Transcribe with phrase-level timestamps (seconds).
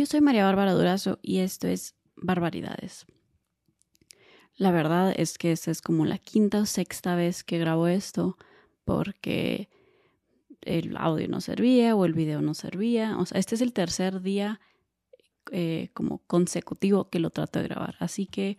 [0.00, 3.04] Yo soy María Bárbara Durazo y esto es Barbaridades.
[4.56, 8.38] La verdad es que esta es como la quinta o sexta vez que grabo esto
[8.86, 9.68] porque
[10.62, 13.18] el audio no servía o el video no servía.
[13.18, 14.58] O sea, este es el tercer día
[15.52, 17.96] eh, como consecutivo que lo trato de grabar.
[17.98, 18.56] Así que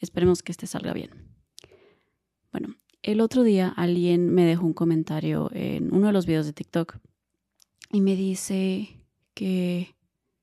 [0.00, 1.36] esperemos que este salga bien.
[2.50, 6.52] Bueno, el otro día alguien me dejó un comentario en uno de los videos de
[6.52, 6.96] TikTok
[7.92, 8.88] y me dice
[9.34, 9.94] que,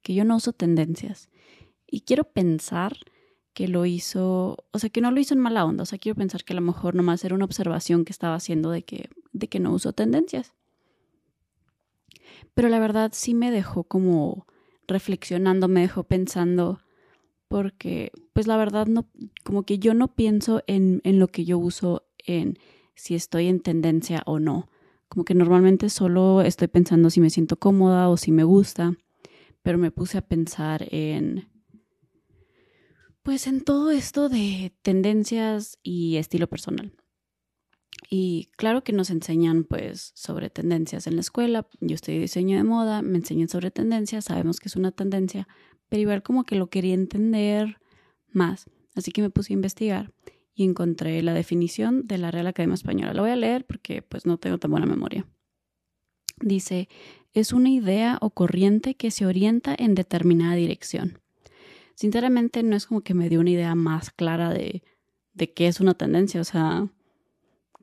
[0.08, 1.28] que yo no uso tendencias.
[1.86, 2.96] Y quiero pensar
[3.54, 6.16] que lo hizo, o sea, que no lo hizo en mala onda, o sea, quiero
[6.16, 9.50] pensar que a lo mejor nomás era una observación que estaba haciendo de que, de
[9.50, 10.54] que no uso tendencias.
[12.54, 14.48] Pero la verdad sí me dejó como
[14.88, 16.80] reflexionando, me dejó pensando,
[17.50, 19.10] porque pues la verdad no,
[19.44, 22.60] como que yo no pienso en, en lo que yo uso, en
[22.96, 24.70] si estoy en tendencia o no.
[25.10, 28.96] Como que normalmente solo estoy pensando si me siento cómoda o si me gusta,
[29.62, 31.50] pero me puse a pensar en
[33.24, 36.94] pues en todo esto de tendencias y estilo personal.
[38.10, 41.68] Y claro que nos enseñan pues sobre tendencias en la escuela.
[41.82, 45.46] Yo estoy diseño de moda, me enseñan sobre tendencias, sabemos que es una tendencia,
[45.90, 47.80] pero igual como que lo quería entender
[48.30, 48.70] más.
[48.96, 50.14] Así que me puse a investigar
[50.54, 53.14] y encontré la definición de la Real Academia Española.
[53.14, 55.28] La voy a leer porque pues no tengo tan buena memoria.
[56.40, 56.88] Dice,
[57.40, 61.20] es una idea o corriente que se orienta en determinada dirección
[61.98, 64.84] sinceramente no es como que me dio una idea más clara de,
[65.34, 66.40] de qué es una tendencia.
[66.40, 66.88] O sea,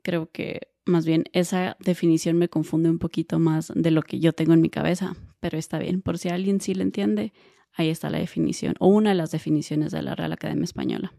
[0.01, 4.33] creo que más bien esa definición me confunde un poquito más de lo que yo
[4.33, 7.33] tengo en mi cabeza, pero está bien, por si alguien sí le entiende,
[7.73, 11.13] ahí está la definición, o una de las definiciones de la Real Academia Española.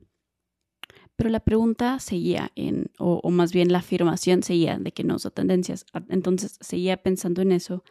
[1.17, 5.17] Pero la pregunta seguía en, o, o más bien la afirmación seguía de que no
[5.17, 5.87] uso tendencias.
[6.09, 7.83] Entonces seguía pensando en eso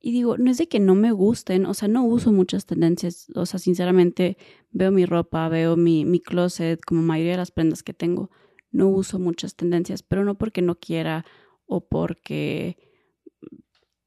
[0.00, 3.26] y digo, no es de que no me gusten, o sea, no uso muchas tendencias,
[3.34, 4.38] o sea, sinceramente
[4.70, 8.30] veo mi ropa, veo mi, mi closet, como mayoría de las prendas que tengo,
[8.70, 11.26] no uso muchas tendencias, pero no porque no quiera
[11.66, 12.78] o porque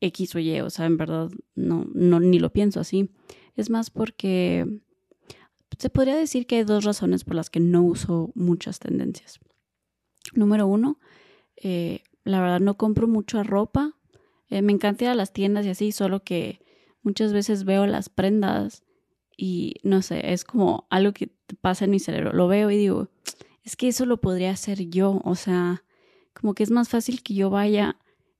[0.01, 3.11] X o Y, o sea, en verdad no, no ni lo pienso así.
[3.55, 4.81] Es más porque
[5.77, 9.39] se podría decir que hay dos razones por las que no uso muchas tendencias.
[10.33, 10.99] Número uno,
[11.55, 13.95] eh, la verdad no compro mucha ropa
[14.49, 16.59] eh, me encanta ir a las tiendas y así, solo que
[17.01, 18.83] muchas veces veo las prendas
[19.37, 21.31] y no sé, es como algo que
[21.61, 22.33] pasa en mi cerebro.
[22.33, 23.09] Lo veo y digo,
[23.63, 25.83] es que eso lo podría hacer yo, o sea,
[26.33, 27.97] como que es más fácil que yo vaya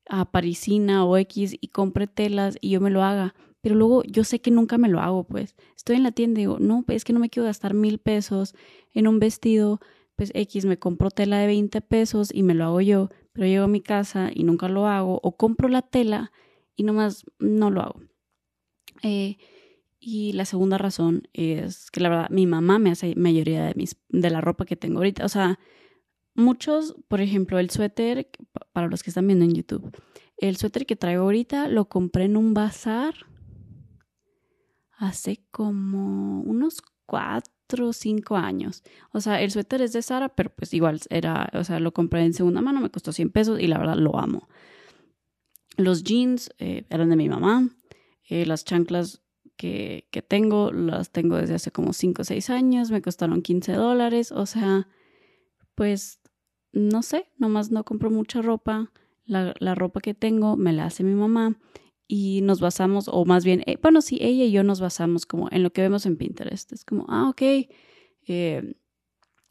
[0.10, 3.36] a Parisina o X y compre telas y yo me lo haga.
[3.62, 5.56] Pero luego yo sé que nunca me lo hago, pues.
[5.78, 7.98] Estoy en la tienda y digo, no, pues es que no me quiero gastar mil
[7.98, 8.56] pesos
[8.94, 9.80] en un vestido,
[10.16, 13.66] pues X me compro tela de 20 pesos y me lo hago yo pero llego
[13.66, 16.32] a mi casa y nunca lo hago, o compro la tela
[16.76, 18.02] y nomás no lo hago.
[19.02, 19.38] Eh,
[20.00, 23.98] y la segunda razón es que la verdad mi mamá me hace mayoría de, mis,
[24.10, 25.26] de la ropa que tengo ahorita.
[25.26, 25.60] O sea,
[26.36, 28.30] muchos, por ejemplo, el suéter,
[28.72, 29.96] para los que están viendo en YouTube,
[30.38, 33.14] el suéter que traigo ahorita lo compré en un bazar
[34.98, 37.53] hace como unos cuatro
[37.94, 38.84] cinco años.
[39.12, 42.24] O sea, el suéter es de Sara, pero pues igual era, o sea, lo compré
[42.24, 44.48] en segunda mano, me costó 100 pesos y la verdad lo amo.
[45.78, 47.70] Los jeans eh, eran de mi mamá.
[48.30, 49.22] Eh, las chanclas
[49.58, 53.74] que, que, tengo las tengo desde hace como 5 o 6 años, me costaron 15
[53.74, 54.32] dólares.
[54.32, 54.88] O sea,
[55.76, 56.22] pues
[56.72, 58.92] no sé, nomás no compro mucha ropa.
[59.26, 61.58] La, la ropa que tengo me la hace mi mamá
[62.08, 65.48] y nos basamos, o más bien, eh, bueno, sí, ella y yo nos basamos como
[65.52, 66.72] en lo que vemos en Pinterest.
[66.74, 67.42] Es como, ah, ok,
[68.28, 68.76] eh,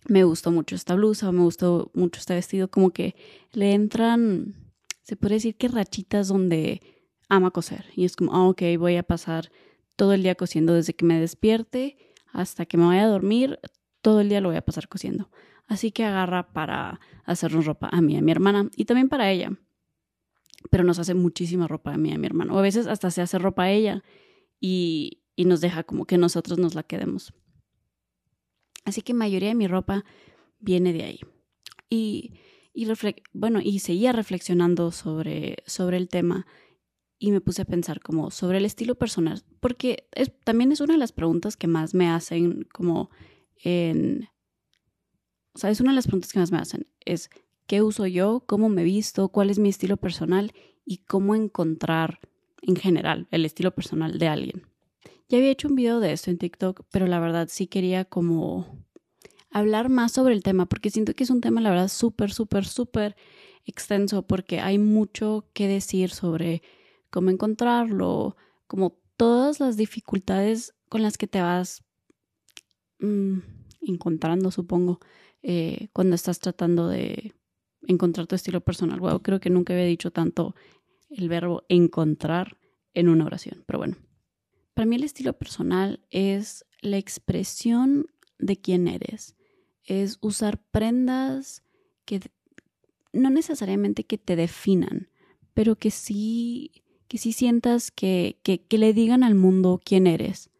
[0.06, 3.14] me gustó mucho esta blusa, me gustó mucho este vestido, como que
[3.52, 4.54] le entran,
[5.02, 6.80] se puede decir que rachitas donde
[7.28, 7.86] ama coser.
[7.96, 9.50] Y es como, ah, ok, voy a pasar
[9.96, 11.96] todo el día cosiendo desde que me despierte
[12.32, 13.58] hasta que me vaya a dormir,
[14.00, 15.30] todo el día lo voy a pasar cosiendo.
[15.66, 19.52] Así que agarra para hacernos ropa a mí, a mi hermana y también para ella
[20.72, 22.54] pero nos hace muchísima ropa a mí y a mi hermano.
[22.54, 24.02] O a veces hasta se hace ropa a ella
[24.58, 27.34] y, y nos deja como que nosotros nos la quedemos.
[28.86, 30.02] Así que mayoría de mi ropa
[30.60, 31.20] viene de ahí.
[31.90, 32.32] Y,
[32.72, 32.88] y
[33.34, 36.46] bueno, y seguía reflexionando sobre, sobre el tema
[37.18, 40.08] y me puse a pensar como sobre el estilo personal, porque
[40.42, 43.10] también es una de las preguntas que más me hacen como
[43.62, 44.30] en...
[45.52, 47.28] O sea, es una de las preguntas que más me hacen, es
[47.66, 50.52] qué uso yo, cómo me visto, cuál es mi estilo personal
[50.84, 52.20] y cómo encontrar
[52.62, 54.66] en general el estilo personal de alguien.
[55.28, 58.84] Ya había hecho un video de esto en TikTok, pero la verdad sí quería como
[59.50, 62.64] hablar más sobre el tema porque siento que es un tema la verdad súper, súper,
[62.64, 63.16] súper
[63.64, 66.62] extenso porque hay mucho que decir sobre
[67.10, 68.36] cómo encontrarlo,
[68.66, 71.84] como todas las dificultades con las que te vas
[72.98, 73.38] mm,
[73.82, 75.00] encontrando, supongo,
[75.42, 77.34] eh, cuando estás tratando de
[77.86, 79.00] encontrar tu estilo personal.
[79.00, 80.54] Wow, creo que nunca había dicho tanto
[81.10, 82.58] el verbo encontrar
[82.94, 83.96] en una oración, pero bueno.
[84.74, 88.06] Para mí el estilo personal es la expresión
[88.38, 89.36] de quién eres.
[89.84, 91.62] Es usar prendas
[92.04, 92.20] que
[93.12, 95.08] no necesariamente que te definan,
[95.54, 100.50] pero que sí, que sí sientas que, que, le digan al mundo quién eres.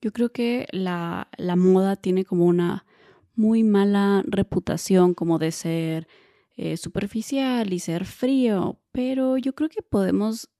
[0.00, 2.86] Yo creo que la, la moda tiene como una
[3.34, 6.08] muy mala reputación como de ser
[6.56, 10.50] eh, superficial y ser frío, pero yo creo que podemos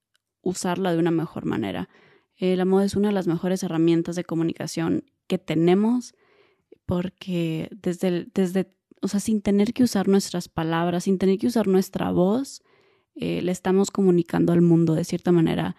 [0.41, 1.91] usarla de una mejor manera.
[2.37, 6.15] Eh, la moda es una de las mejores herramientas de comunicación que tenemos
[6.87, 11.69] porque desde, desde, o sea, sin tener que usar nuestras palabras, sin tener que usar
[11.69, 12.63] nuestra voz,
[13.15, 15.77] eh, le estamos comunicando al mundo de cierta manera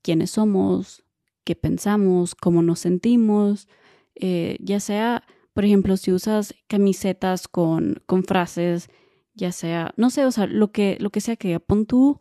[0.00, 1.04] quiénes somos,
[1.44, 3.68] qué pensamos, cómo nos sentimos,
[4.14, 8.88] ya sea por ejemplo, si usas camisetas con, con frases,
[9.34, 12.20] ya sea, no sé, o sea, lo que, lo que sea que pon tú,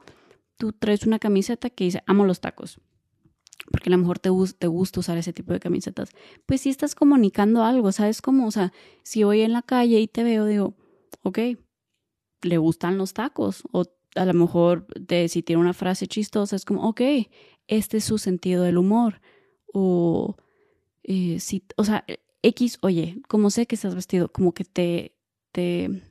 [0.58, 2.80] tú traes una camiseta que dice amo los tacos.
[3.72, 6.10] Porque a lo mejor te, te gusta usar ese tipo de camisetas.
[6.46, 8.48] Pues si estás comunicando algo, ¿sabes cómo?
[8.48, 8.74] O sea,
[9.04, 10.76] si voy en la calle y te veo, digo,
[11.24, 11.40] ok,
[12.42, 13.64] le gustan los tacos.
[13.72, 13.86] O
[14.16, 17.02] a lo mejor de, si tiene una frase chistosa, es como, ok,
[17.68, 19.22] este es su sentido del humor.
[19.74, 20.36] O
[21.04, 22.04] eh, si, o sea,
[22.44, 25.16] X, oye, como sé que estás vestido, como que te,
[25.52, 26.02] te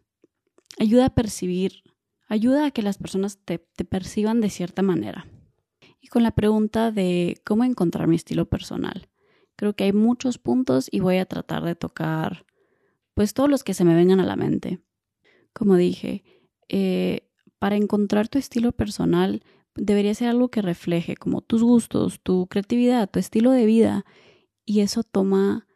[0.78, 1.82] ayuda a percibir,
[2.28, 5.26] ayuda a que las personas te, te perciban de cierta manera.
[6.00, 9.08] Y con la pregunta de cómo encontrar mi estilo personal.
[9.56, 12.46] Creo que hay muchos puntos y voy a tratar de tocar
[13.14, 14.80] pues todos los que se me vengan a la mente.
[15.52, 16.24] Como dije,
[16.68, 17.28] eh,
[17.58, 19.42] para encontrar tu estilo personal
[19.74, 24.06] debería ser algo que refleje como tus gustos, tu creatividad, tu estilo de vida
[24.64, 25.66] y eso toma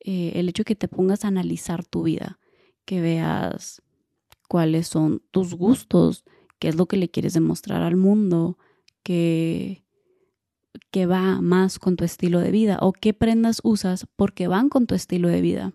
[0.00, 2.38] eh, el hecho de que te pongas a analizar tu vida,
[2.84, 3.82] que veas
[4.48, 6.24] cuáles son tus gustos,
[6.58, 8.58] qué es lo que le quieres demostrar al mundo,
[9.02, 9.84] que,
[10.90, 14.86] que va más con tu estilo de vida o qué prendas usas porque van con
[14.86, 15.74] tu estilo de vida.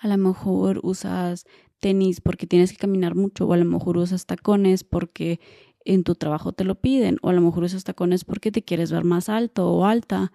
[0.00, 1.44] A lo mejor usas
[1.80, 5.40] tenis porque tienes que caminar mucho o a lo mejor usas tacones porque
[5.84, 8.90] en tu trabajo te lo piden o a lo mejor usas tacones porque te quieres
[8.90, 10.32] ver más alto o alta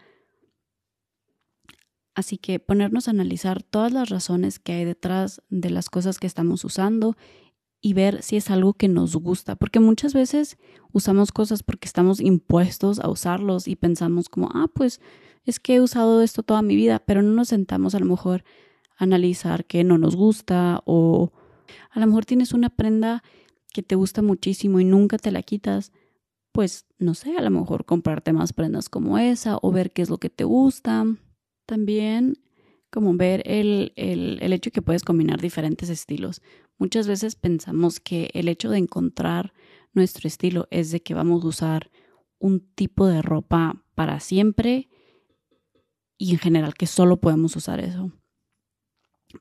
[2.13, 6.27] Así que ponernos a analizar todas las razones que hay detrás de las cosas que
[6.27, 7.15] estamos usando
[7.79, 10.57] y ver si es algo que nos gusta, porque muchas veces
[10.91, 15.01] usamos cosas porque estamos impuestos a usarlos y pensamos como, ah, pues
[15.45, 18.43] es que he usado esto toda mi vida, pero no nos sentamos a lo mejor
[18.97, 21.31] a analizar que no nos gusta o
[21.89, 23.23] a lo mejor tienes una prenda
[23.73, 25.91] que te gusta muchísimo y nunca te la quitas,
[26.51, 30.09] pues no sé, a lo mejor comprarte más prendas como esa o ver qué es
[30.09, 31.05] lo que te gusta
[31.71, 32.38] también
[32.89, 36.41] como ver el, el, el hecho que puedes combinar diferentes estilos.
[36.77, 39.53] Muchas veces pensamos que el hecho de encontrar
[39.94, 41.91] nuestro estilo es de que vamos a usar
[42.39, 44.89] un tipo de ropa para siempre
[46.18, 48.12] y en general que solo podemos usar eso.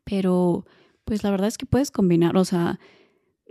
[0.05, 0.67] Pero
[1.05, 2.79] pues la verdad es que puedes combinar, o sea,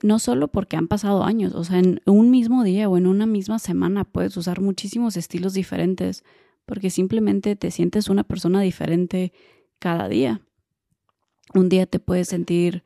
[0.04, 3.26] no solo porque han pasado años, o sea, en un mismo día o en una
[3.26, 6.24] misma semana puedes usar muchísimos estilos diferentes
[6.70, 9.34] porque simplemente te sientes una persona diferente
[9.80, 10.40] cada día.
[11.56, 12.84] Un día te puedes sentir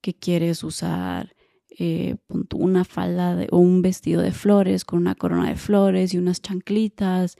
[0.00, 1.36] que quieres usar
[1.68, 2.16] eh,
[2.54, 7.36] una falda o un vestido de flores con una corona de flores y unas chanclitas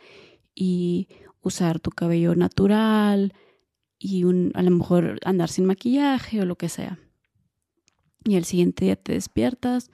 [0.54, 1.08] y
[1.40, 3.32] usar tu cabello natural
[3.98, 6.98] y un, a lo mejor andar sin maquillaje o lo que sea.
[8.26, 9.90] Y el siguiente día te despiertas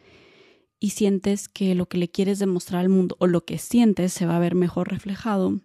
[0.80, 4.26] y sientes que lo que le quieres demostrar al mundo o lo que sientes se
[4.26, 5.60] va a ver mejor reflejado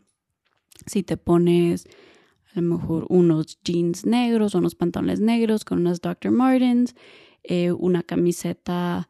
[0.86, 1.88] si te pones
[2.54, 6.32] a lo mejor unos jeans negros o unos pantalones negros con unas Dr.
[6.32, 6.96] Martens,
[7.44, 9.10] eh, una camiseta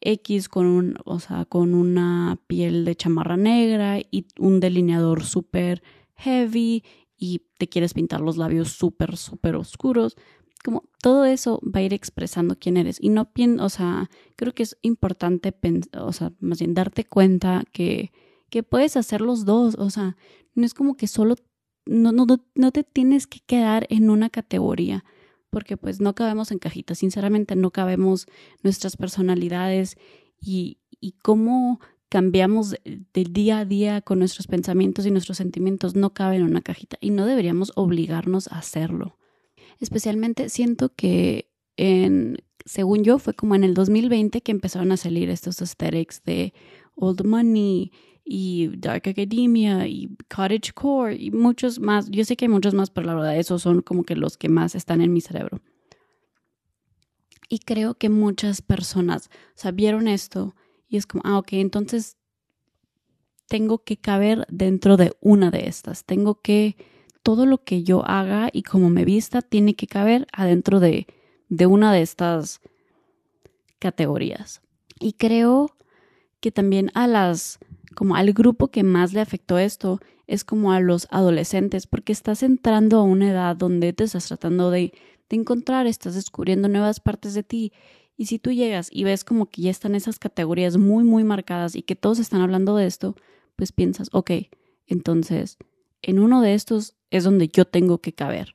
[0.00, 5.82] X con, un, o sea, con una piel de chamarra negra y un delineador súper
[6.14, 6.84] heavy
[7.16, 10.16] y te quieres pintar los labios súper, súper oscuros.
[10.64, 12.98] Como todo eso va a ir expresando quién eres.
[13.00, 15.54] Y no pienso, o sea, creo que es importante,
[15.98, 18.12] o sea, más bien darte cuenta que,
[18.50, 19.76] que puedes hacer los dos.
[19.78, 20.16] O sea,
[20.54, 21.36] no es como que solo,
[21.86, 25.04] no, no, no te tienes que quedar en una categoría,
[25.50, 28.26] porque pues no cabemos en cajitas, sinceramente no cabemos
[28.62, 29.96] nuestras personalidades
[30.40, 36.12] y, y cómo cambiamos del día a día con nuestros pensamientos y nuestros sentimientos no
[36.12, 39.16] caben en una cajita y no deberíamos obligarnos a hacerlo.
[39.78, 45.30] Especialmente siento que en, según yo, fue como en el 2020 que empezaron a salir
[45.30, 46.52] estos aesthetics de
[46.94, 47.92] old money
[48.24, 52.10] y Dark Academia y Cottage Core y muchos más.
[52.10, 54.48] Yo sé que hay muchos más, pero la verdad esos son como que los que
[54.48, 55.60] más están en mi cerebro.
[57.48, 60.54] Y creo que muchas personas sabieron esto
[60.88, 62.16] y es como, ah, ok, entonces
[63.48, 66.04] tengo que caber dentro de una de estas.
[66.04, 66.76] Tengo que,
[67.22, 71.06] todo lo que yo haga y como me vista tiene que caber adentro de,
[71.48, 72.60] de una de estas
[73.80, 74.62] categorías.
[75.00, 75.76] Y creo
[76.40, 77.58] que también a las
[77.94, 82.42] como al grupo que más le afectó esto es como a los adolescentes, porque estás
[82.42, 84.92] entrando a una edad donde te estás tratando de,
[85.28, 87.72] encontrar, estás descubriendo nuevas partes de ti.
[88.16, 91.76] Y si tú llegas y ves como que ya están esas categorías muy, muy marcadas
[91.76, 93.16] y que todos están hablando de esto,
[93.56, 94.30] pues piensas, ok,
[94.86, 95.56] entonces
[96.02, 98.54] en uno de estos es donde yo tengo que caber.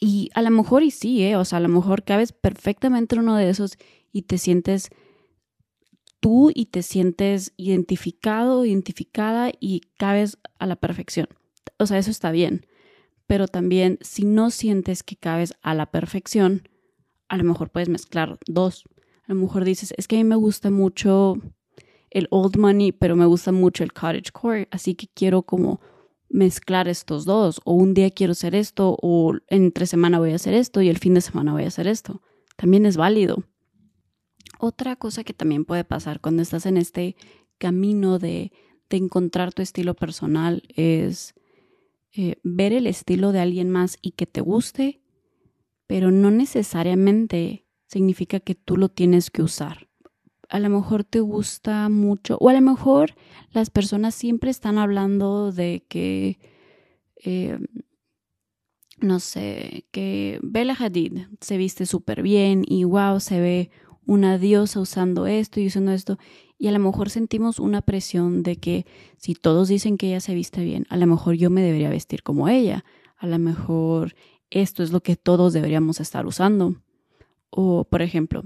[0.00, 1.36] Y a lo mejor y sí, ¿eh?
[1.36, 3.78] o sea, a lo mejor cabes perfectamente en uno de esos
[4.12, 4.90] y te sientes
[6.26, 11.28] tú y te sientes identificado, identificada y cabes a la perfección.
[11.78, 12.66] O sea, eso está bien.
[13.28, 16.68] Pero también si no sientes que cabes a la perfección,
[17.28, 18.82] a lo mejor puedes mezclar dos.
[19.28, 21.36] A lo mejor dices, es que a mí me gusta mucho
[22.10, 25.80] el old money, pero me gusta mucho el cottage core, así que quiero como
[26.28, 30.54] mezclar estos dos, o un día quiero hacer esto, o entre semana voy a hacer
[30.54, 32.20] esto y el fin de semana voy a hacer esto.
[32.56, 33.44] También es válido.
[34.58, 37.16] Otra cosa que también puede pasar cuando estás en este
[37.58, 38.52] camino de,
[38.88, 41.34] encontrar tu estilo personal es
[42.12, 45.02] eh, ver el estilo de alguien más y que te guste,
[45.86, 49.88] pero no necesariamente significa que tú lo tienes que usar.
[50.48, 53.14] A lo mejor te gusta mucho, o a lo mejor
[53.50, 56.38] las personas siempre están hablando de que,
[57.16, 57.58] eh,
[58.98, 63.70] no sé, que Bella Hadid se viste súper bien y wow, se ve
[64.06, 66.18] una diosa usando esto y usando esto.
[66.58, 68.86] Y a lo mejor sentimos una presión de que
[69.18, 72.22] si todos dicen que ella se viste bien, a lo mejor yo me debería vestir
[72.22, 72.84] como ella.
[73.16, 74.14] A lo mejor
[74.50, 76.76] esto es lo que todos deberíamos estar usando.
[77.50, 78.44] O, por ejemplo,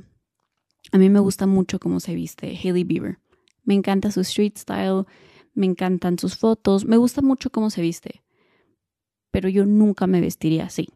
[0.92, 3.18] a mí me gusta mucho cómo se viste Hailey Bieber.
[3.62, 5.04] Me encanta su street style,
[5.54, 8.22] me encantan sus fotos, me gusta mucho cómo se viste.
[9.30, 10.88] Pero yo nunca me vestiría así.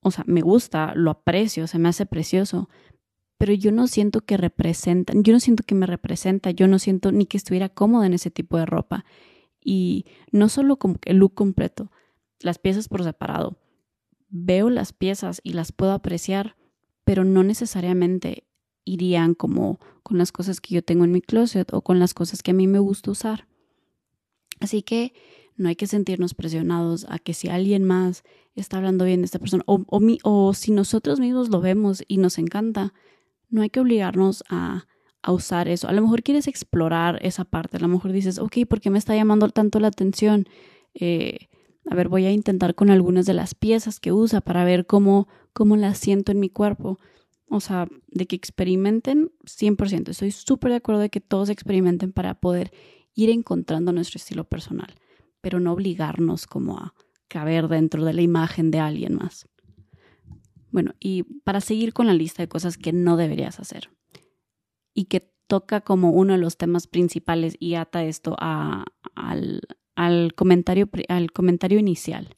[0.00, 2.68] O sea, me gusta, lo aprecio, se me hace precioso,
[3.42, 7.10] pero yo no siento que representan, yo no siento que me representa, yo no siento
[7.10, 9.04] ni que estuviera cómoda en ese tipo de ropa.
[9.60, 11.90] Y no solo como el look completo,
[12.38, 13.58] las piezas por separado.
[14.28, 16.54] Veo las piezas y las puedo apreciar,
[17.02, 18.44] pero no necesariamente
[18.84, 22.44] irían como con las cosas que yo tengo en mi closet o con las cosas
[22.44, 23.48] que a mí me gusta usar.
[24.60, 25.14] Así que
[25.56, 28.22] no hay que sentirnos presionados a que si alguien más
[28.54, 32.18] está hablando bien de esta persona o, o, o si nosotros mismos lo vemos y
[32.18, 32.94] nos encanta,
[33.52, 34.86] no hay que obligarnos a,
[35.28, 35.86] usar eso.
[35.86, 38.98] A lo mejor quieres explorar esa parte, a lo mejor dices, ok, ¿por qué me
[38.98, 40.48] está llamando tanto la atención?
[40.94, 41.46] Eh,
[41.88, 45.28] a ver, voy a intentar con algunas de las piezas que usa para ver cómo,
[45.52, 46.98] cómo las siento en mi cuerpo.
[47.48, 50.08] O sea, de que experimenten 100%.
[50.08, 52.72] Estoy súper de acuerdo de que todos experimenten para poder
[53.14, 54.92] ir encontrando nuestro estilo personal,
[55.40, 56.94] pero no obligarnos como a
[57.28, 59.46] caber dentro de la imagen de alguien más.
[60.72, 63.90] Bueno, y para seguir con la lista de cosas que no deberías hacer
[64.94, 71.30] y que toca como uno de los temas principales y ata esto al, comentario, al
[71.30, 72.36] comentario inicial,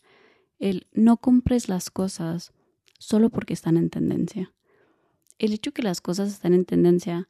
[0.58, 2.52] el no compres las cosas
[2.98, 4.52] solo porque están en tendencia.
[5.38, 7.28] El hecho que las cosas están en tendencia,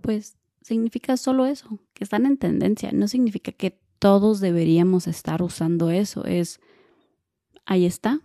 [0.00, 2.92] pues significa solo eso, que están en tendencia.
[2.92, 6.24] No significa que todos deberíamos estar usando eso.
[6.24, 6.60] Es,
[7.66, 8.20] ahí está,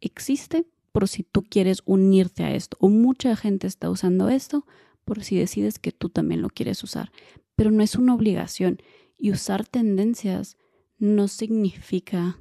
[0.00, 2.76] existe, por si tú quieres unirte a esto.
[2.80, 4.66] O mucha gente está usando esto
[5.04, 7.10] por si decides que tú también lo quieres usar.
[7.56, 8.78] Pero no es una obligación.
[9.18, 10.56] Y usar tendencias
[10.98, 12.38] no significa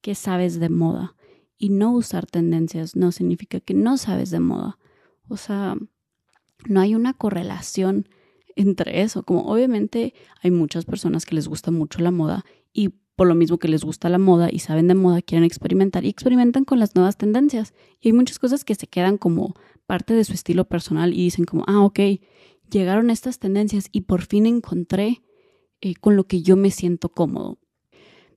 [0.00, 1.16] que sabes de moda.
[1.58, 4.78] Y no usar tendencias no significa que no sabes de moda.
[5.28, 5.76] O sea,
[6.66, 8.08] no hay una correlación
[8.56, 9.24] entre eso.
[9.24, 13.58] Como obviamente hay muchas personas que les gusta mucho la moda y por lo mismo
[13.58, 16.94] que les gusta la moda y saben de moda, quieren experimentar y experimentan con las
[16.94, 17.74] nuevas tendencias.
[18.00, 19.54] Y hay muchas cosas que se quedan como
[19.86, 22.00] parte de su estilo personal y dicen como, ah, ok,
[22.70, 25.22] llegaron estas tendencias y por fin encontré
[25.80, 27.58] eh, con lo que yo me siento cómodo.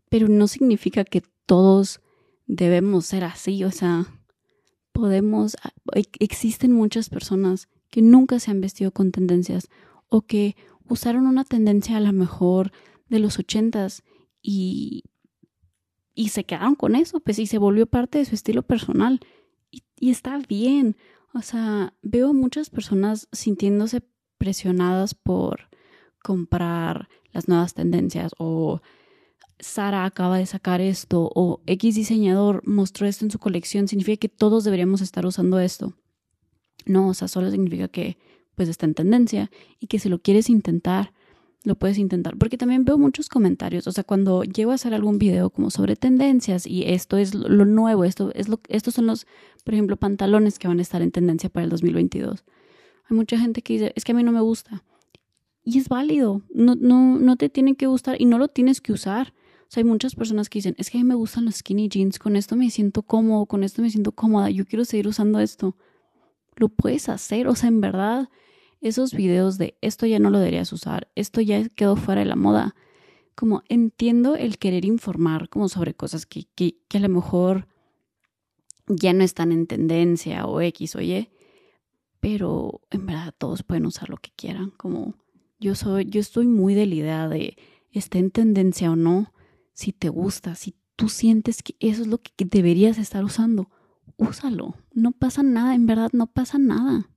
[0.10, 2.02] Pero no significa que todos
[2.48, 4.06] debemos ser así, o sea,
[4.92, 5.72] podemos, ah,
[6.20, 9.70] existen muchas personas que nunca se han vestido con tendencias
[10.10, 10.56] o que
[10.88, 12.72] usaron una tendencia a lo mejor
[13.10, 14.04] de los ochentas
[14.46, 15.04] y,
[16.14, 19.20] y se quedaron con eso, pues y se volvió parte de su estilo personal.
[19.72, 20.96] Y, y está bien.
[21.34, 24.04] O sea, veo muchas personas sintiéndose
[24.38, 25.70] presionadas por
[26.22, 28.82] comprar las nuevas tendencias o
[29.60, 34.30] Sara acaba de sacar esto o X diseñador mostró esto en su colección, significa que
[34.30, 35.94] todos deberíamos estar usando esto.
[36.86, 38.18] No, o sea, solo significa que
[38.54, 39.50] pues está en tendencia
[39.80, 41.14] y que si lo quieres intentar,
[41.66, 42.38] lo puedes intentar.
[42.38, 45.96] Porque también veo muchos comentarios, o sea, cuando llego a hacer algún video como sobre
[45.96, 49.28] tendencias y esto es lo nuevo, esto es lo, estos son los,
[49.64, 52.44] por ejemplo, pantalones que van a estar en tendencia para el 2022.
[53.10, 54.84] Hay mucha gente que dice, es que a mí no me gusta.
[55.64, 58.94] Y es válido, no, no, no te tiene que gustar y no lo tienes que
[58.94, 59.34] usar.
[59.64, 61.90] O sea, hay muchas personas que dicen, es que a mí me gustan los skinny
[61.90, 65.40] jeans, con esto me siento cómodo, con esto me siento cómoda, yo quiero seguir usando
[65.40, 65.76] esto.
[66.56, 68.30] Lo puedes hacer, o sea, en verdad,
[68.88, 72.36] esos videos de esto ya no lo deberías usar, esto ya quedó fuera de la
[72.36, 72.76] moda.
[73.34, 77.68] Como entiendo el querer informar como sobre cosas que, que, que a lo mejor
[78.88, 81.30] ya no están en tendencia o X o Y,
[82.20, 84.70] pero en verdad todos pueden usar lo que quieran.
[84.78, 85.16] Como
[85.60, 87.58] yo soy, yo estoy muy de la idea de
[87.92, 89.34] esté en tendencia o no,
[89.74, 93.70] si te gusta, si tú sientes que eso es lo que deberías estar usando,
[94.18, 94.76] úsalo.
[94.94, 97.10] No pasa nada, en verdad no pasa nada.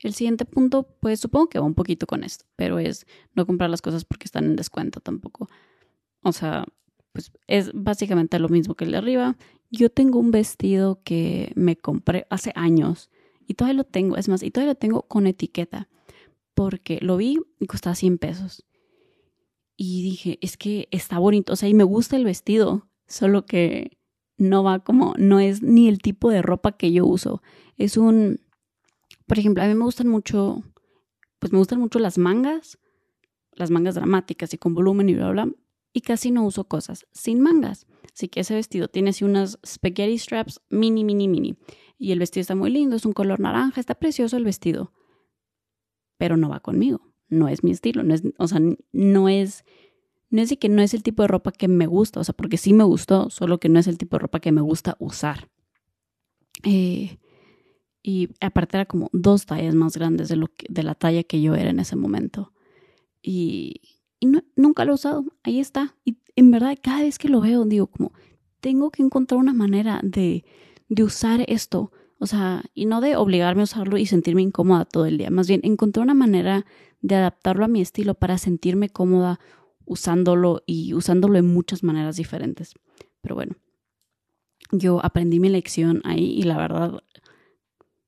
[0.00, 3.70] El siguiente punto, pues supongo que va un poquito con esto, pero es no comprar
[3.70, 5.48] las cosas porque están en descuento tampoco.
[6.22, 6.64] O sea,
[7.12, 9.36] pues es básicamente lo mismo que el de arriba.
[9.70, 13.10] Yo tengo un vestido que me compré hace años
[13.46, 15.88] y todavía lo tengo, es más, y todavía lo tengo con etiqueta
[16.54, 18.64] porque lo vi y costaba 100 pesos.
[19.76, 23.98] Y dije, es que está bonito, o sea, y me gusta el vestido, solo que
[24.38, 27.42] no va como, no es ni el tipo de ropa que yo uso.
[27.76, 28.40] Es un,
[29.26, 30.62] por ejemplo, a mí me gustan mucho,
[31.38, 32.78] pues me gustan mucho las mangas,
[33.52, 35.48] las mangas dramáticas y con volumen y bla, bla,
[35.92, 37.86] y casi no uso cosas sin mangas.
[38.14, 41.56] Así que ese vestido tiene así unas spaghetti straps mini, mini, mini.
[41.98, 44.92] Y el vestido está muy lindo, es un color naranja, está precioso el vestido.
[46.18, 48.60] Pero no va conmigo, no es mi estilo, no es, o sea,
[48.92, 49.64] no es,
[50.30, 52.34] no es de que no es el tipo de ropa que me gusta, o sea,
[52.34, 54.96] porque sí me gustó, solo que no es el tipo de ropa que me gusta
[54.98, 55.48] usar.
[56.62, 57.18] Eh,
[58.06, 61.56] y aparte era como dos tallas más grandes de, lo de la talla que yo
[61.56, 62.52] era en ese momento.
[63.20, 63.80] Y,
[64.54, 65.96] nunca lo he usado, ahí está.
[66.04, 68.12] Y en verdad cada vez que lo veo digo como,
[68.60, 70.44] tengo que encontrar una manera de,
[70.88, 71.90] de usar esto.
[72.20, 75.30] O sea, y no de obligarme a usarlo y sentirme incómoda todo el día.
[75.30, 76.64] Más bien, encontrar una manera
[77.00, 79.40] de adaptarlo a mi estilo para sentirme cómoda
[79.84, 82.74] usándolo y usándolo en muchas maneras diferentes.
[83.20, 83.56] Pero bueno,
[84.70, 87.02] yo aprendí mi lección ahí y la verdad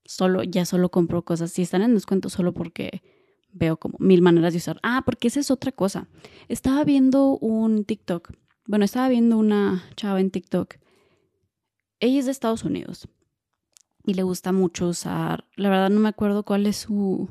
[0.09, 1.51] solo, ya solo compro cosas.
[1.51, 3.03] Si están en descuento, solo porque
[3.51, 4.79] veo como mil maneras de usar.
[4.81, 6.07] Ah, porque esa es otra cosa.
[6.47, 8.31] Estaba viendo un TikTok.
[8.65, 10.75] Bueno, estaba viendo una chava en TikTok.
[11.99, 13.07] Ella es de Estados Unidos
[14.03, 15.45] y le gusta mucho usar.
[15.55, 17.29] La verdad no me acuerdo cuál es su,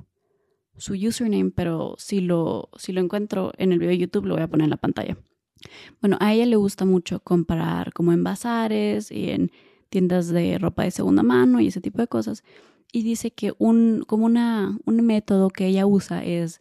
[0.77, 4.45] su username, pero si lo, si lo encuentro en el video de YouTube lo voy
[4.45, 5.17] a poner en la pantalla.
[6.01, 9.51] Bueno, a ella le gusta mucho comprar como en bazares y en
[9.89, 12.43] tiendas de ropa de segunda mano y ese tipo de cosas.
[12.93, 16.61] Y dice que un, como una, un método que ella usa es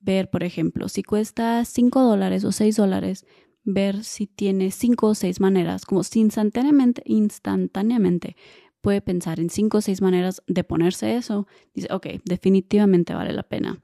[0.00, 3.26] ver, por ejemplo, si cuesta 5 dólares o 6 dólares,
[3.64, 8.36] ver si tiene 5 o 6 maneras, como si instantáneamente, instantáneamente
[8.80, 13.42] puede pensar en 5 o 6 maneras de ponerse eso, dice, ok, definitivamente vale la
[13.42, 13.82] pena.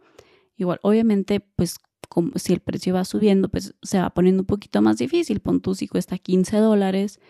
[0.56, 1.76] Igual, obviamente, pues
[2.08, 5.40] como si el precio va subiendo, pues se va poniendo un poquito más difícil.
[5.40, 7.20] Pon tú si cuesta 15 dólares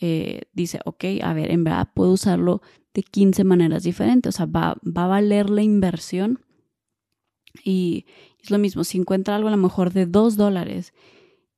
[0.00, 2.62] eh, dice, ok, a ver, en verdad puedo usarlo
[2.94, 6.40] de 15 maneras diferentes, o sea, va, va a valer la inversión.
[7.64, 8.06] Y
[8.42, 10.94] es lo mismo, si encuentra algo a lo mejor de 2 dólares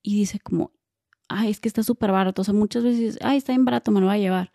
[0.02, 0.72] y dice como,
[1.28, 4.00] ay, es que está súper barato, o sea, muchas veces, ay, está bien barato, me
[4.00, 4.52] lo va a llevar.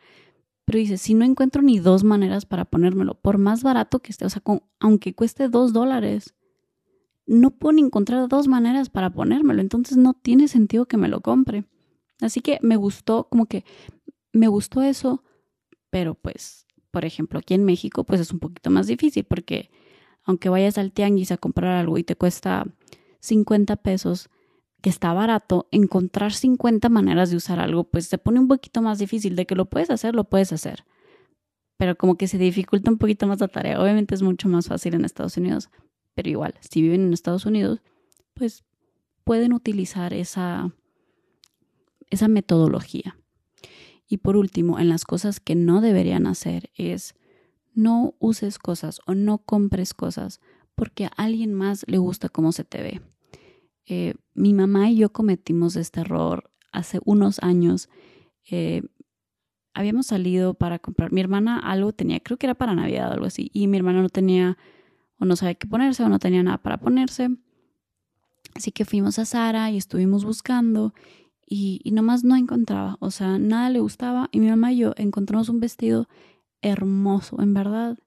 [0.66, 4.26] Pero dice, si no encuentro ni dos maneras para ponérmelo, por más barato que esté,
[4.26, 4.44] o sea,
[4.80, 6.36] aunque cueste 2 dólares,
[7.26, 11.66] no puedo encontrar dos maneras para ponérmelo, entonces no tiene sentido que me lo compre.
[12.22, 13.64] Así que me gustó, como que
[14.34, 15.24] me gustó eso,
[15.90, 19.70] pero pues, por ejemplo, aquí en México, pues es un poquito más difícil porque
[20.24, 22.66] aunque vayas al tianguis a comprar algo y te cuesta
[23.22, 24.30] 50 pesos,
[24.82, 29.00] que está barato, encontrar 50 maneras de usar algo, pues se pone un poquito más
[29.00, 29.36] difícil.
[29.36, 30.86] De que lo puedes hacer, lo puedes hacer.
[31.78, 33.82] Pero como que se dificulta un poquito más la tarea.
[33.82, 35.70] Obviamente es mucho más fácil en Estados Unidos,
[36.14, 37.82] pero igual, si viven en Estados Unidos,
[38.34, 38.66] pues
[39.24, 40.74] pueden utilizar esa,
[42.10, 43.18] esa metodología.
[44.08, 47.16] Y por último, en las cosas que no deberían hacer es
[47.74, 50.40] no uses cosas o no compres cosas
[50.76, 53.02] porque a alguien más le gusta cómo se te ve.
[53.86, 57.90] Eh, mi mamá y yo cometimos este error hace unos años.
[58.50, 58.84] Eh,
[59.74, 61.12] habíamos salido para comprar.
[61.12, 64.02] Mi hermana algo tenía, creo que era para Navidad o algo así, y mi hermana
[64.02, 64.58] no tenía
[65.20, 67.30] o no sabía qué ponerse o no tenía nada para ponerse.
[68.56, 70.94] Así que fuimos a Sara y estuvimos buscando
[71.50, 75.48] y, nomás no encontraba, o sea, nada le gustaba y mi mamá y yo encontramos
[75.50, 76.08] un vestido
[76.62, 77.98] hermoso, en verdad.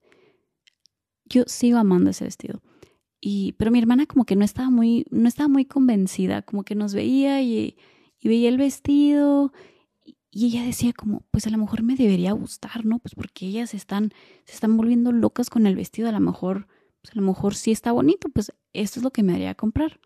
[1.25, 2.61] Yo sigo amando ese vestido.
[3.21, 6.75] Y, pero mi hermana como que no estaba muy, no estaba muy convencida, como que
[6.75, 7.77] nos veía y,
[8.21, 9.53] y veía el vestido
[10.31, 13.01] y ella decía como, pues a lo mejor me debería gustar, ¿no?
[13.01, 14.13] Pues porque ellas están,
[14.45, 16.69] se están volviendo locas con el vestido, a lo mejor,
[17.03, 20.01] pues a lo mejor sí está bonito, pues esto es lo que me haría comprar.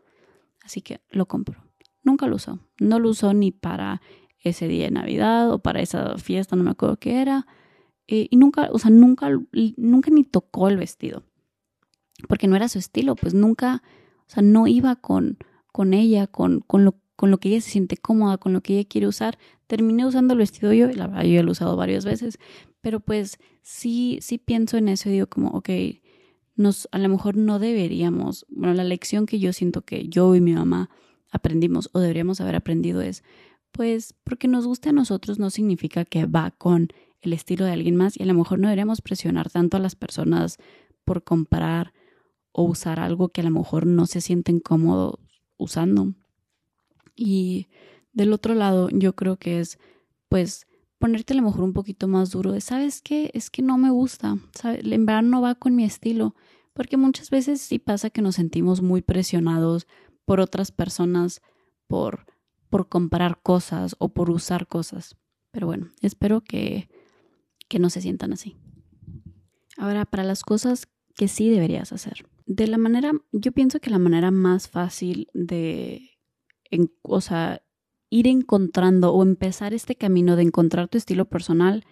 [0.63, 1.63] Así que lo compro.
[2.05, 2.61] Nunca lo usó.
[2.79, 4.01] No lo usó ni para
[4.39, 7.47] ese día de Navidad o para esa fiesta, no me acuerdo qué era.
[8.07, 9.31] Eh, y nunca, o sea, nunca,
[9.77, 11.25] nunca ni tocó el vestido.
[12.29, 13.83] Porque no era su estilo, pues nunca,
[14.21, 15.39] o sea, no iba con,
[15.73, 18.75] con ella, con, con lo con lo que ella se siente cómoda, con lo que
[18.75, 19.39] ella quiere usar.
[19.67, 22.39] Terminé usando el vestido yo, y la verdad yo lo he usado varias veces,
[22.81, 25.71] pero pues sí, sí pienso en eso y digo como, ok,
[26.57, 30.41] nos, a lo mejor no deberíamos, bueno, la lección que yo siento que yo y
[30.41, 30.91] mi mamá
[31.35, 33.23] aprendimos o deberíamos haber aprendido es,
[33.73, 36.89] pues porque nos guste a nosotros no significa que va con
[37.21, 39.97] el estilo de alguien más y a lo mejor no deberíamos presionar tanto a las
[39.97, 40.59] personas
[41.05, 41.93] por comprar
[42.53, 45.19] o usar algo que a lo mejor no se sienten cómodos
[45.57, 46.15] usando.
[47.17, 47.67] Y
[48.13, 49.79] del otro lado, yo creo que es,
[50.29, 50.67] pues,
[50.99, 53.31] ponerte a lo mejor un poquito más duro de, ¿sabes qué?
[53.35, 54.39] Es que no me gusta.
[54.63, 56.37] En verdad no va con mi estilo,
[56.75, 59.89] porque muchas veces sí pasa que nos sentimos muy presionados
[60.25, 61.43] por otras personas
[61.87, 62.27] por,
[62.71, 65.17] por comprar cosas o por usar cosas.
[65.51, 66.89] Pero bueno, espero que,
[67.69, 68.57] que no se sientan así.
[69.77, 72.27] Ahora, para las cosas que sí deberías hacer.
[72.47, 76.11] De la manera, yo pienso que la manera más fácil de
[77.03, 77.63] o sea,
[78.11, 81.85] ir encontrando o empezar este camino de encontrar tu estilo personal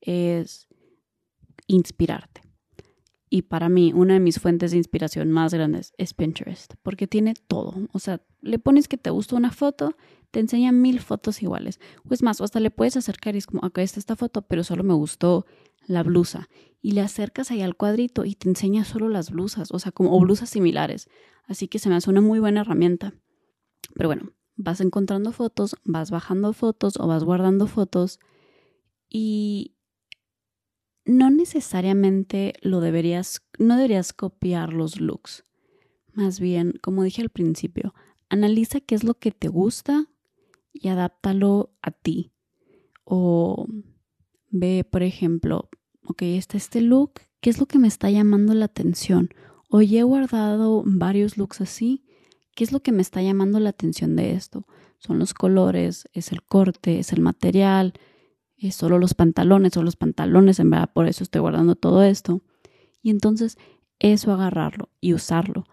[0.00, 0.68] es
[1.66, 2.42] inspirarte.
[3.34, 7.34] Y para mí, una de mis fuentes de inspiración más grandes es Pinterest, porque tiene
[7.34, 7.74] todo.
[7.90, 9.96] O sea, le pones que te gusta una foto,
[10.30, 11.80] te enseña mil fotos iguales.
[12.08, 14.62] O es más, hasta le puedes acercar y es como, acá está esta foto, pero
[14.62, 15.46] solo me gustó
[15.88, 16.48] la blusa.
[16.80, 20.16] Y le acercas ahí al cuadrito y te enseña solo las blusas, o sea, como
[20.16, 21.08] o blusas similares.
[21.48, 23.14] Así que se me hace una muy buena herramienta.
[23.96, 28.20] Pero bueno, vas encontrando fotos, vas bajando fotos o vas guardando fotos
[29.08, 29.73] y
[31.04, 35.44] no necesariamente lo deberías, no deberías copiar los looks.
[36.12, 37.94] Más bien, como dije al principio,
[38.28, 40.06] analiza qué es lo que te gusta
[40.72, 42.32] y adáptalo a ti.
[43.04, 43.66] O
[44.50, 45.68] ve, por ejemplo,
[46.06, 49.30] ok, está este look, ¿qué es lo que me está llamando la atención?
[49.68, 52.04] Hoy he guardado varios looks así
[52.54, 54.66] ¿Qué es lo que me está llamando la atención de esto?
[54.98, 57.94] Son los colores, es el corte, es el material,
[58.68, 62.42] es solo los pantalones o los pantalones, en verdad, por eso estoy guardando todo esto.
[63.02, 63.58] Y entonces
[63.98, 65.66] eso agarrarlo y usarlo.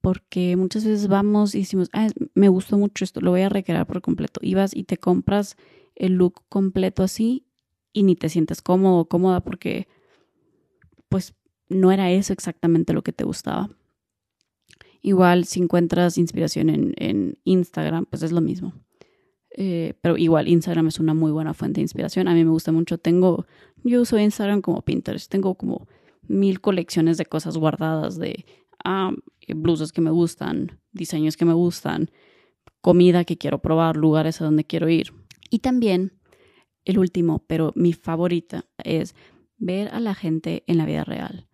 [0.00, 3.86] Porque muchas veces vamos y decimos, ah, me gustó mucho esto, lo voy a recrear
[3.86, 4.40] por completo.
[4.42, 5.56] Y vas y te compras
[5.96, 7.44] el look completo así
[7.92, 9.88] y ni te sientes cómodo o cómoda porque
[11.08, 11.34] pues
[11.68, 13.70] no era eso exactamente lo que te gustaba.
[15.02, 18.72] Igual si encuentras inspiración en, Instagram, pues es lo mismo.
[19.60, 22.28] Eh, pero igual Instagram es una muy buena fuente de inspiración.
[22.28, 22.96] A mí me gusta mucho.
[22.96, 23.44] Tengo,
[23.82, 25.28] yo uso Instagram como Pinterest.
[25.28, 25.88] Tengo como
[26.28, 28.46] mil colecciones de cosas guardadas de
[28.84, 29.10] ah,
[29.48, 32.08] blusas que me gustan, diseños que me gustan,
[32.80, 35.12] comida que quiero probar, lugares a donde quiero ir.
[35.50, 36.12] Y también,
[36.84, 39.16] el último, pero mi favorita, es
[39.56, 41.48] ver a la gente en la vida real.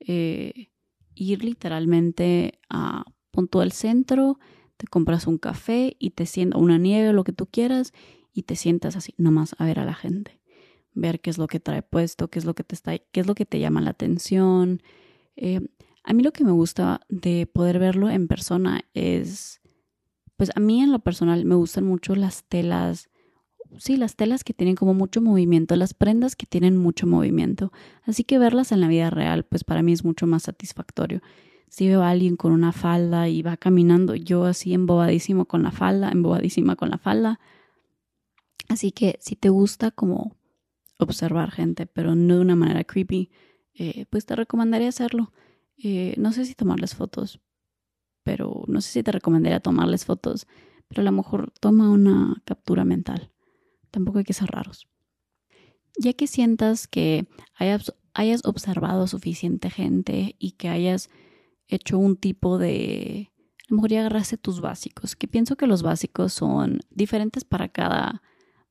[0.00, 0.68] Eh,
[1.14, 4.38] ir literalmente a punto del centro,
[4.78, 7.92] te compras un café y te sientas, una nieve lo que tú quieras,
[8.32, 10.40] y te sientas así, nomás a ver a la gente,
[10.94, 13.26] ver qué es lo que trae puesto, qué es lo que te está, qué es
[13.26, 14.82] lo que te llama la atención.
[15.36, 15.60] Eh,
[16.04, 19.60] a mí lo que me gusta de poder verlo en persona es,
[20.36, 23.10] pues a mí en lo personal me gustan mucho las telas
[23.76, 27.72] sí, las telas que tienen como mucho movimiento, las prendas que tienen mucho movimiento.
[28.04, 31.20] Así que verlas en la vida real, pues para mí es mucho más satisfactorio.
[31.68, 35.70] Si veo a alguien con una falda y va caminando, yo así embobadísimo con la
[35.70, 37.40] falda, embobadísima con la falda.
[38.68, 40.36] Así que si te gusta como
[40.98, 43.30] observar gente, pero no de una manera creepy,
[43.74, 45.32] eh, pues te recomendaría hacerlo.
[45.76, 47.40] Eh, no sé si tomarles fotos,
[48.24, 50.46] pero no sé si te recomendaría tomarles fotos,
[50.88, 53.30] pero a lo mejor toma una captura mental.
[53.90, 54.88] Tampoco hay que ser raros.
[55.98, 61.10] Ya que sientas que hayas, hayas observado suficiente gente y que hayas
[61.68, 63.30] hecho un tipo de...
[63.60, 67.68] A lo mejor ya agarraste tus básicos, que pienso que los básicos son diferentes para
[67.68, 68.22] cada,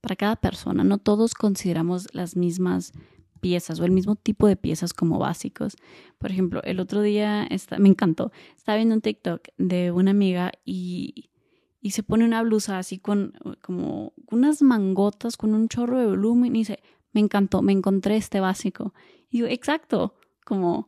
[0.01, 0.83] para cada persona.
[0.83, 2.93] No todos consideramos las mismas
[3.37, 5.75] piezas o el mismo tipo de piezas como básicos.
[6.17, 8.31] Por ejemplo, el otro día está, me encantó.
[8.55, 11.29] Estaba viendo un TikTok de una amiga y,
[11.79, 16.55] y se pone una blusa así con como unas mangotas con un chorro de volumen
[16.55, 16.79] y dice,
[17.13, 18.93] me encantó, me encontré este básico.
[19.29, 20.85] Y yo, exacto, como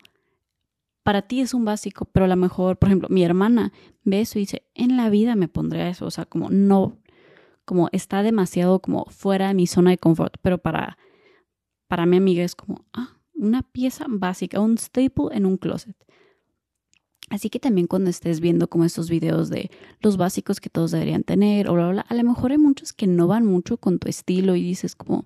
[1.09, 4.37] para ti es un básico, pero a lo mejor, por ejemplo, mi hermana ve eso
[4.37, 6.99] y dice, en la vida me pondré eso, o sea, como no,
[7.65, 10.99] como está demasiado como fuera de mi zona de confort, pero para,
[11.87, 15.95] para mi amiga es como, ah, una pieza básica, un staple en un closet.
[17.31, 21.23] Así que también cuando estés viendo como estos videos de los básicos que todos deberían
[21.23, 24.07] tener o bla, bla, a lo mejor hay muchos que no van mucho con tu
[24.07, 25.25] estilo y dices como,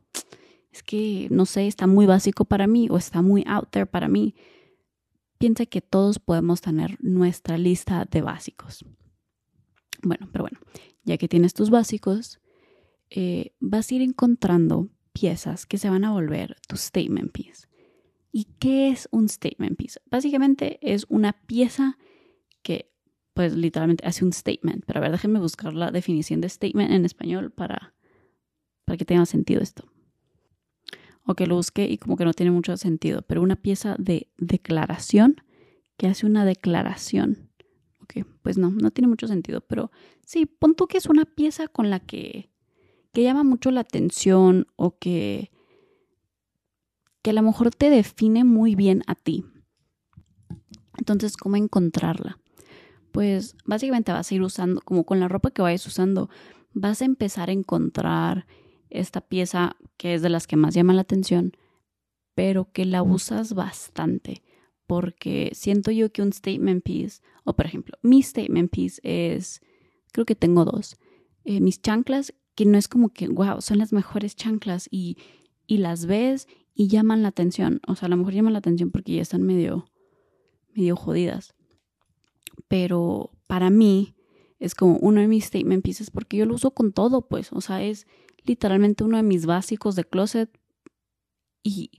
[0.72, 4.08] es que, no sé, está muy básico para mí o está muy out there para
[4.08, 4.34] mí
[5.44, 8.86] piensa que todos podemos tener nuestra lista de básicos.
[10.02, 10.58] Bueno, pero bueno,
[11.04, 12.40] ya que tienes tus básicos,
[13.10, 17.68] eh, vas a ir encontrando piezas que se van a volver tu statement piece.
[18.32, 20.00] ¿Y qué es un statement piece?
[20.10, 21.98] Básicamente es una pieza
[22.62, 22.94] que,
[23.34, 24.86] pues literalmente hace un statement.
[24.86, 27.94] Pero a ver, déjenme buscar la definición de statement en español para,
[28.86, 29.93] para que tenga sentido esto
[31.26, 34.28] o que lo busque y como que no tiene mucho sentido, pero una pieza de
[34.38, 35.38] declaración
[35.98, 37.50] que hace una declaración.
[38.02, 39.92] Ok, pues no, no tiene mucho sentido, pero
[40.26, 42.50] sí, pon tú que es una pieza con la que,
[43.14, 45.52] que llama mucho la atención o que,
[47.22, 49.46] que a lo mejor te define muy bien a ti.
[50.98, 52.40] Entonces, ¿cómo encontrarla?
[53.12, 56.30] Pues básicamente vas a ir usando, como con la ropa que vayas usando,
[56.74, 58.46] vas a empezar a encontrar
[58.94, 61.54] esta pieza que es de las que más llama la atención,
[62.36, 64.44] pero que la usas bastante,
[64.88, 69.62] porque siento yo que un statement piece, o por ejemplo, mi statement piece es,
[70.12, 70.98] creo que tengo dos,
[71.44, 75.18] eh, mis chanclas, que no es como que, wow, son las mejores chanclas y,
[75.66, 78.92] y las ves y llaman la atención, o sea, a lo mejor llaman la atención
[78.92, 79.86] porque ya están medio,
[80.74, 81.56] medio jodidas,
[82.68, 84.16] pero para mí
[84.60, 87.62] es como uno de mis statement pieces porque yo lo uso con todo, pues, o
[87.62, 88.08] sea, es
[88.46, 90.50] literalmente uno de mis básicos de closet
[91.64, 91.92] y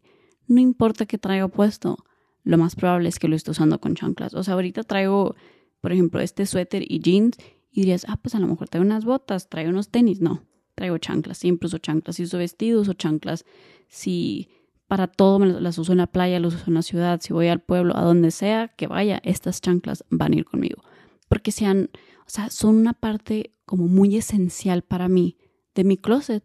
[0.47, 2.05] no importa qué traiga puesto,
[2.43, 4.35] lo más probable es que lo esté usando con chanclas.
[4.35, 5.35] O sea, ahorita traigo,
[5.81, 7.37] por ejemplo, este suéter y jeans
[7.71, 10.21] y dirías, ah, pues a lo mejor traigo unas botas, traigo unos tenis.
[10.21, 12.17] No, traigo chanclas, siempre uso chanclas.
[12.17, 13.47] Si uso vestidos, uso chanclas.
[13.89, 14.49] Si
[14.87, 17.61] para todo las uso en la playa, las uso en la ciudad, si voy al
[17.61, 20.83] pueblo, a donde sea que vaya, estas chanclas van a ir conmigo.
[21.29, 21.89] Porque sean,
[22.27, 25.39] o sea, son una parte como muy esencial para mí
[25.75, 26.45] de mi closet.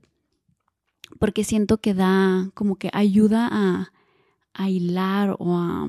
[1.19, 3.91] Porque siento que da, como que ayuda a,
[4.69, 5.87] hilar o a,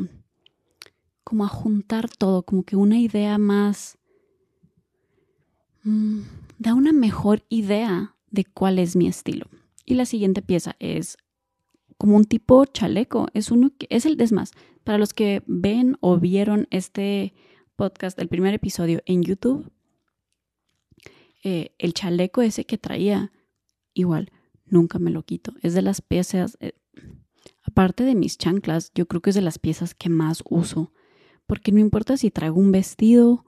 [1.25, 3.99] como a juntar todo, como que una idea más,
[5.83, 6.21] mm,
[6.59, 9.47] da una mejor idea de cuál es mi estilo.
[9.85, 11.19] Y la siguiente pieza es
[11.99, 13.27] como un tipo chaleco.
[13.35, 14.53] Es uno que es el desmás.
[14.85, 17.35] Para los que ven o vieron este
[17.77, 19.71] podcast, el primer episodio en YouTube,
[21.43, 23.33] eh, el chaleco ese que traía,
[23.95, 24.31] igual,
[24.67, 25.55] nunca me lo quito.
[25.63, 26.73] Es de las piezas, eh,
[27.63, 30.93] aparte de mis chanclas, yo creo que es de las piezas que más uso.
[31.47, 33.45] Porque no importa si traigo un vestido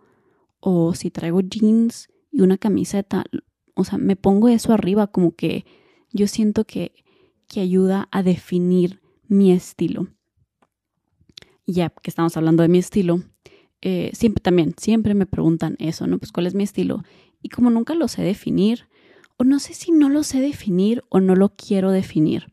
[0.61, 3.25] o si traigo jeans y una camiseta,
[3.75, 5.65] o sea, me pongo eso arriba como que
[6.13, 7.05] yo siento que,
[7.47, 10.09] que ayuda a definir mi estilo.
[11.67, 13.23] Ya que estamos hablando de mi estilo,
[13.81, 16.19] eh, siempre también, siempre me preguntan eso, ¿no?
[16.19, 17.03] Pues cuál es mi estilo.
[17.43, 18.89] Y como nunca lo sé definir,
[19.37, 22.47] o no sé si no lo sé definir o no lo quiero definir,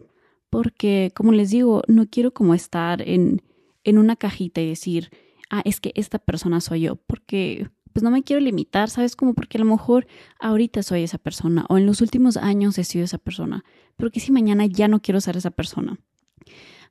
[0.50, 3.42] porque como les digo, no quiero como estar en,
[3.84, 5.12] en una cajita y decir,
[5.50, 9.16] ah, es que esta persona soy yo, porque pues no me quiero limitar, ¿sabes?
[9.16, 10.08] Como porque a lo mejor
[10.40, 13.64] ahorita soy esa persona o en los últimos años he sido esa persona,
[13.98, 16.00] pero que si mañana ya no quiero ser esa persona.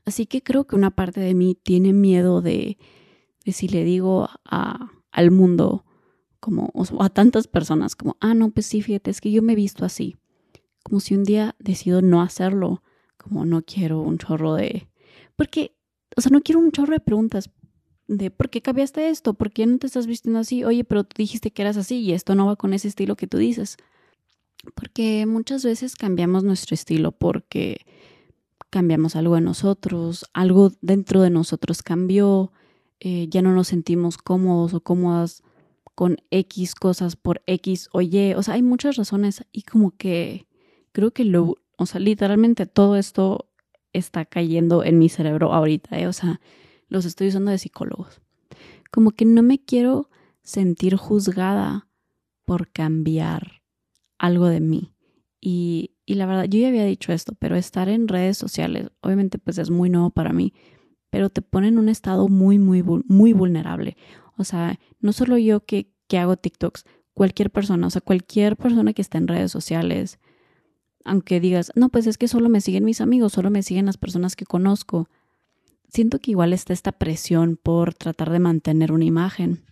[0.04, 2.78] Así que creo que una parte de mí tiene miedo de,
[3.44, 5.84] de si le digo a, al mundo,
[6.40, 9.52] como o a tantas personas como, ah, no, pues sí, fíjate, es que yo me
[9.52, 10.16] he visto así.
[10.82, 12.82] Como si un día decido no hacerlo,
[13.16, 14.88] como no quiero un chorro de...
[15.36, 15.72] Porque,
[16.16, 17.50] o sea, no quiero un chorro de preguntas
[18.06, 21.14] de por qué cambiaste esto, por qué no te estás vistiendo así, oye, pero tú
[21.18, 23.76] dijiste que eras así y esto no va con ese estilo que tú dices.
[24.74, 27.84] Porque muchas veces cambiamos nuestro estilo porque
[28.70, 32.52] cambiamos algo en nosotros, algo dentro de nosotros cambió,
[33.00, 35.42] eh, ya no nos sentimos cómodos o cómodas
[35.98, 38.34] con X cosas por X o Y.
[38.34, 40.46] O sea, hay muchas razones y como que
[40.92, 43.50] creo que lo, o sea, literalmente todo esto
[43.92, 46.06] está cayendo en mi cerebro ahorita, ¿eh?
[46.06, 46.40] o sea,
[46.86, 48.20] los estoy usando de psicólogos.
[48.92, 50.08] Como que no me quiero
[50.40, 51.88] sentir juzgada
[52.44, 53.64] por cambiar
[54.18, 54.94] algo de mí.
[55.40, 59.40] Y, y la verdad, yo ya había dicho esto, pero estar en redes sociales, obviamente
[59.40, 60.54] pues es muy nuevo para mí,
[61.10, 63.96] pero te pone en un estado muy, muy, muy vulnerable.
[64.38, 68.92] O sea, no solo yo que, que hago TikToks, cualquier persona, o sea, cualquier persona
[68.92, 70.18] que esté en redes sociales,
[71.04, 73.96] aunque digas, no, pues es que solo me siguen mis amigos, solo me siguen las
[73.98, 75.08] personas que conozco,
[75.88, 79.64] siento que igual está esta presión por tratar de mantener una imagen.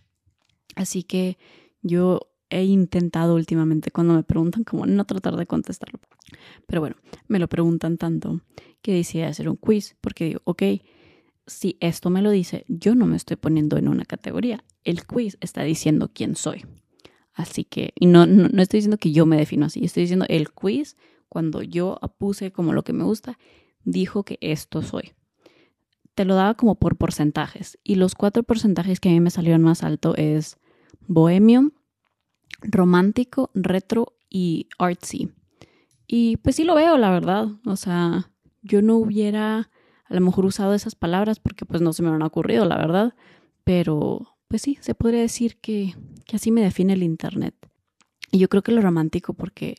[0.75, 1.37] Así que
[1.81, 5.99] yo he intentado últimamente cuando me preguntan como no tratar de contestarlo.
[6.65, 6.95] Pero bueno,
[7.27, 8.41] me lo preguntan tanto
[8.81, 10.63] que decidí hacer un quiz porque digo, ok,
[11.47, 14.63] si esto me lo dice, yo no me estoy poniendo en una categoría.
[14.83, 16.65] El quiz está diciendo quién soy.
[17.33, 20.51] Así que, y no, no, estoy diciendo que yo me defino así, estoy diciendo el
[20.51, 20.97] quiz,
[21.29, 23.37] cuando yo puse como lo que me gusta,
[23.83, 25.13] dijo que esto soy.
[26.15, 27.77] Te lo daba como por porcentajes.
[27.83, 30.57] Y los cuatro porcentajes que a mí me salieron más alto es
[31.07, 31.71] bohemio,
[32.61, 35.31] romántico, retro y artsy.
[36.07, 37.49] Y pues sí lo veo, la verdad.
[37.65, 38.31] O sea,
[38.63, 39.69] yo no hubiera
[40.09, 43.13] a lo mejor usado esas palabras porque pues no se me han ocurrido, la verdad.
[43.63, 47.55] Pero pues sí, se podría decir que, que así me define el Internet.
[48.31, 49.77] Y yo creo que lo romántico porque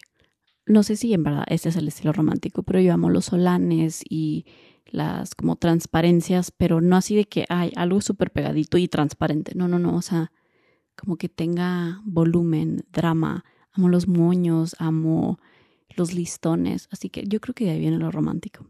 [0.66, 4.02] no sé si en verdad este es el estilo romántico, pero yo amo los solanes
[4.08, 4.44] y
[4.86, 9.52] las como transparencias, pero no así de que hay algo súper pegadito y transparente.
[9.54, 10.32] No, no, no, o sea,
[10.96, 13.44] como que tenga volumen, drama.
[13.72, 15.38] Amo los moños, amo
[15.96, 18.66] los listones, así que yo creo que de ahí viene lo romántico.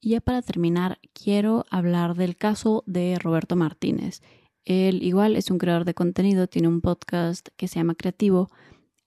[0.00, 4.22] Y ya para terminar, quiero hablar del caso de Roberto Martínez.
[4.64, 8.48] Él igual es un creador de contenido, tiene un podcast que se llama Creativo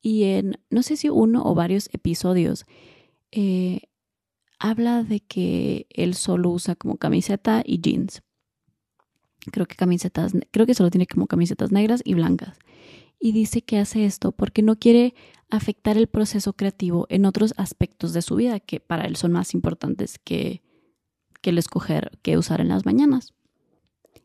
[0.01, 2.65] y en no sé si uno o varios episodios
[3.31, 3.81] eh,
[4.57, 8.23] habla de que él solo usa como camiseta y jeans
[9.51, 12.57] creo que camisetas, creo que solo tiene como camisetas negras y blancas.
[13.19, 15.13] Y dice que hace esto porque no quiere
[15.49, 19.53] afectar el proceso creativo en otros aspectos de su vida que para él son más
[19.53, 20.61] importantes que,
[21.41, 23.33] que el escoger qué usar en las mañanas.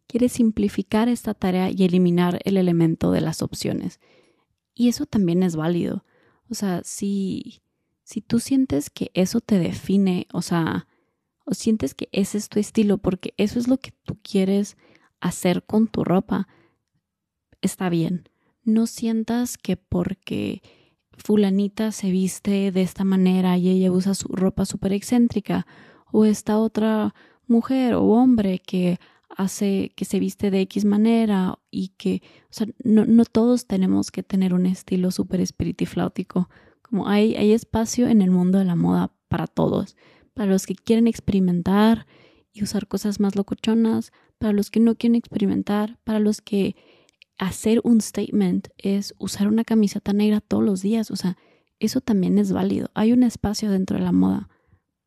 [0.06, 4.00] Quiere simplificar esta tarea y eliminar el elemento de las opciones.
[4.74, 6.04] Y eso también es válido.
[6.50, 7.62] O sea, si,
[8.02, 10.86] si tú sientes que eso te define, o sea,
[11.44, 14.76] o sientes que ese es tu estilo porque eso es lo que tú quieres
[15.20, 16.48] hacer con tu ropa,
[17.60, 18.28] está bien.
[18.62, 20.62] No sientas que porque
[21.16, 25.66] fulanita se viste de esta manera y ella usa su ropa súper excéntrica,
[26.14, 27.12] o esta otra
[27.48, 32.68] mujer o hombre que hace que se viste de X manera y que, o sea,
[32.84, 36.48] no, no todos tenemos que tener un estilo súper espiritifláutico.
[36.82, 39.96] Como hay, hay espacio en el mundo de la moda para todos,
[40.34, 42.06] para los que quieren experimentar
[42.52, 46.76] y usar cosas más locochonas, para los que no quieren experimentar, para los que
[47.38, 51.36] hacer un statement es usar una camiseta negra todos los días, o sea,
[51.80, 52.92] eso también es válido.
[52.94, 54.48] Hay un espacio dentro de la moda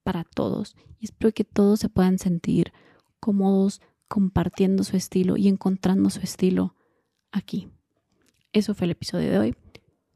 [0.08, 2.72] para todos y espero que todos se puedan sentir
[3.20, 6.76] cómodos compartiendo su estilo y encontrando su estilo
[7.34, 7.68] aquí.
[8.54, 9.56] Eso fue el episodio de hoy.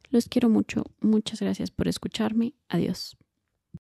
[0.10, 0.86] Los quiero mucho.
[1.02, 2.54] Muchas gracias por escucharme.
[2.70, 3.18] Adiós.